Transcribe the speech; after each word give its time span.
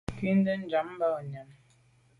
Nkù 0.13 0.29
nde 0.37 0.53
njam 0.61 0.89
ba 0.99 1.07
nyàm. 1.31 1.49